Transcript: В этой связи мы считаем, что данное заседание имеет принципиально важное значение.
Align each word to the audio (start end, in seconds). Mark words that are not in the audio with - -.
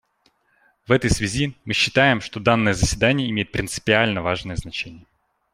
В 0.87 0.91
этой 0.93 1.11
связи 1.11 1.55
мы 1.63 1.73
считаем, 1.75 2.21
что 2.21 2.39
данное 2.39 2.73
заседание 2.73 3.29
имеет 3.29 3.51
принципиально 3.51 4.23
важное 4.23 4.55
значение. 4.55 5.05